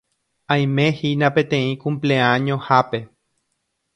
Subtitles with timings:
[0.53, 3.05] Aimehína peteĩ cumpleaños-hápe